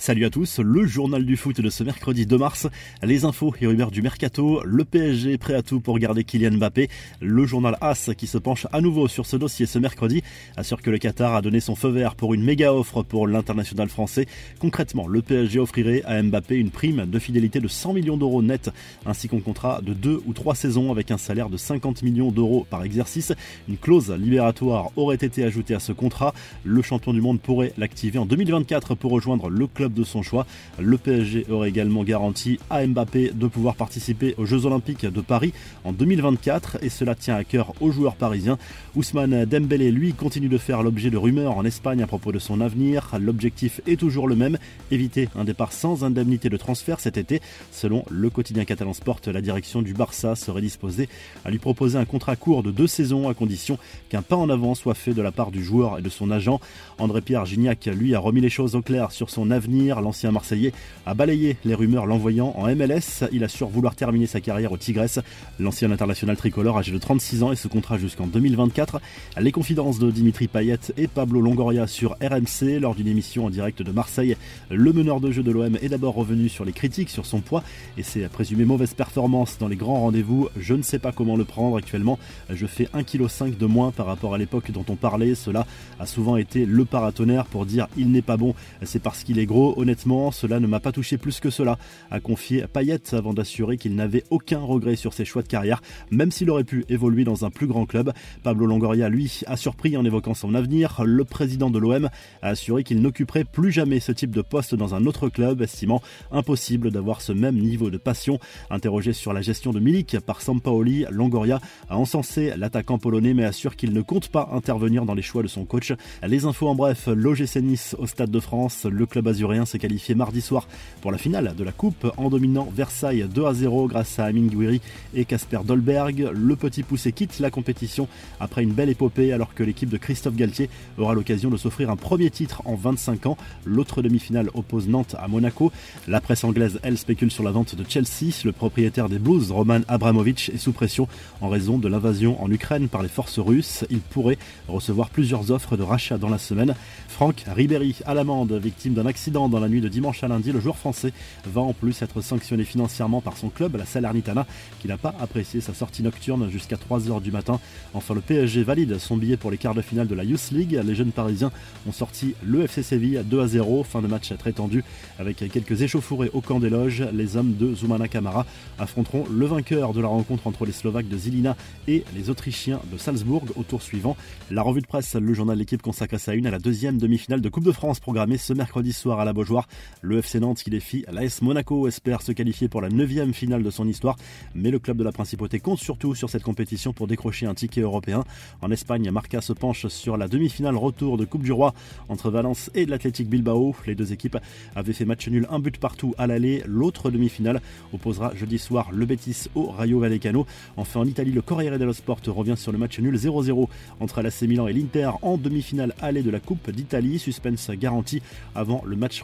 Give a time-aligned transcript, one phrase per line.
[0.00, 2.66] Salut à tous, le journal du foot de ce mercredi 2 mars,
[3.02, 6.88] les infos et rumeurs du mercato, le PSG prêt à tout pour garder Kylian Mbappé,
[7.20, 10.22] le journal AS qui se penche à nouveau sur ce dossier ce mercredi,
[10.56, 13.90] assure que le Qatar a donné son feu vert pour une méga offre pour l'international
[13.90, 14.24] français.
[14.58, 18.70] Concrètement, le PSG offrirait à Mbappé une prime de fidélité de 100 millions d'euros net,
[19.04, 22.66] ainsi qu'un contrat de 2 ou 3 saisons avec un salaire de 50 millions d'euros
[22.70, 23.34] par exercice.
[23.68, 26.32] Une clause libératoire aurait été ajoutée à ce contrat.
[26.64, 30.46] Le champion du monde pourrait l'activer en 2024 pour rejoindre le club de son choix.
[30.78, 35.52] Le PSG aurait également garanti à Mbappé de pouvoir participer aux Jeux Olympiques de Paris
[35.84, 38.58] en 2024 et cela tient à cœur aux joueurs parisiens.
[38.96, 42.60] Ousmane Dembélé, lui, continue de faire l'objet de rumeurs en Espagne à propos de son
[42.60, 43.16] avenir.
[43.20, 44.58] L'objectif est toujours le même,
[44.90, 47.40] éviter un départ sans indemnité de transfert cet été.
[47.72, 51.08] Selon le quotidien catalan Sport, la direction du Barça serait disposée
[51.44, 54.74] à lui proposer un contrat court de deux saisons à condition qu'un pas en avant
[54.74, 56.60] soit fait de la part du joueur et de son agent.
[56.98, 60.72] André-Pierre Gignac, lui, a remis les choses au clair sur son avenir L'ancien Marseillais
[61.06, 63.24] a balayé les rumeurs l'envoyant en MLS.
[63.32, 65.22] Il assure vouloir terminer sa carrière au Tigres.
[65.58, 69.00] L'ancien international tricolore âgé de 36 ans et ce contrat jusqu'en 2024.
[69.40, 73.82] Les confidences de Dimitri Payet et Pablo Longoria sur RMC lors d'une émission en direct
[73.82, 74.36] de Marseille.
[74.70, 77.62] Le meneur de jeu de l'OM est d'abord revenu sur les critiques sur son poids
[77.96, 80.48] et ses présumées mauvaises performances dans les grands rendez-vous.
[80.58, 82.18] Je ne sais pas comment le prendre actuellement.
[82.50, 85.34] Je fais 1,5 kg de moins par rapport à l'époque dont on parlait.
[85.34, 85.66] Cela
[85.98, 88.54] a souvent été le paratonnerre pour dire il n'est pas bon.
[88.82, 91.78] C'est parce qu'il est gros honnêtement, cela ne m'a pas touché plus que cela,
[92.10, 96.30] a confié Payet avant d'assurer qu'il n'avait aucun regret sur ses choix de carrière, même
[96.30, 98.12] s'il aurait pu évoluer dans un plus grand club.
[98.42, 101.02] Pablo Longoria, lui, a surpris en évoquant son avenir.
[101.04, 102.08] Le président de l'OM
[102.42, 106.02] a assuré qu'il n'occuperait plus jamais ce type de poste dans un autre club, estimant
[106.32, 108.38] impossible d'avoir ce même niveau de passion.
[108.70, 113.76] Interrogé sur la gestion de Milik par Sampaoli, Longoria a encensé l'attaquant polonais mais assure
[113.76, 115.92] qu'il ne compte pas intervenir dans les choix de son coach.
[116.26, 120.14] Les infos en bref, l'OGC Nice au Stade de France, le club azuréen s'est qualifié
[120.14, 120.68] mardi soir
[121.00, 124.46] pour la finale de la Coupe en dominant Versailles 2 à 0 grâce à Amin
[124.46, 124.80] Gouiri
[125.14, 126.30] et Casper Dolberg.
[126.32, 130.36] Le petit poussé quitte la compétition après une belle épopée alors que l'équipe de Christophe
[130.36, 133.36] Galtier aura l'occasion de s'offrir un premier titre en 25 ans.
[133.64, 135.72] L'autre demi-finale oppose Nantes à Monaco.
[136.08, 138.32] La presse anglaise, elle, spécule sur la vente de Chelsea.
[138.44, 141.08] Le propriétaire des Blues, Roman Abramovich, est sous pression
[141.40, 143.84] en raison de l'invasion en Ukraine par les forces russes.
[143.90, 144.38] Il pourrait
[144.68, 146.74] recevoir plusieurs offres de rachat dans la semaine.
[147.08, 150.60] Franck Ribéry à l'amende, victime d'un accident dans la nuit de dimanche à lundi, le
[150.60, 151.12] joueur français
[151.46, 154.46] va en plus être sanctionné financièrement par son club, la Salernitana,
[154.80, 157.60] qui n'a pas apprécié sa sortie nocturne jusqu'à 3h du matin.
[157.94, 160.80] Enfin, le PSG valide son billet pour les quarts de finale de la Youth League.
[160.84, 161.50] Les jeunes parisiens
[161.86, 163.84] ont sorti le FC Séville 2 à 0.
[163.84, 164.84] Fin de match très tendu
[165.18, 167.04] avec quelques échauffourées au camp des loges.
[167.12, 168.46] Les hommes de Zoumana Kamara
[168.78, 171.56] affronteront le vainqueur de la rencontre entre les Slovaques de Zilina
[171.88, 174.16] et les Autrichiens de Salzbourg au tour suivant.
[174.50, 177.48] La revue de presse, le journal l'équipe consacre sa une à la deuxième demi-finale de
[177.48, 179.66] Coupe de France programmée ce mercredi soir à la Beaujoire.
[180.02, 183.70] Le FC Nantes qui défie l'AS Monaco espère se qualifier pour la neuvième finale de
[183.70, 184.16] son histoire,
[184.54, 187.80] mais le club de la Principauté compte surtout sur cette compétition pour décrocher un ticket
[187.80, 188.22] européen.
[188.60, 191.72] En Espagne, Marca se penche sur la demi-finale retour de Coupe du Roi
[192.10, 193.74] entre Valence et l'Athletic Bilbao.
[193.86, 194.36] Les deux équipes
[194.76, 196.62] avaient fait match nul, un but partout à l'aller.
[196.66, 197.62] L'autre demi-finale
[197.94, 200.46] opposera jeudi soir le Betis au Rayo Vallecano.
[200.76, 203.68] Enfin en Italie, le Corriere dello Sport revient sur le match nul 0-0
[204.00, 207.18] entre l'AC Milan et l'Inter en demi-finale aller de la Coupe d'Italie.
[207.18, 208.20] Suspense garanti
[208.54, 209.22] avant le match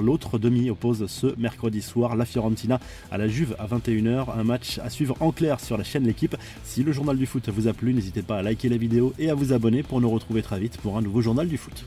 [0.00, 2.80] L'autre demi oppose ce mercredi soir la Fiorentina
[3.10, 4.38] à la Juve à 21h.
[4.38, 6.36] Un match à suivre en clair sur la chaîne L'équipe.
[6.64, 9.30] Si le journal du foot vous a plu, n'hésitez pas à liker la vidéo et
[9.30, 11.84] à vous abonner pour nous retrouver très vite pour un nouveau journal du foot.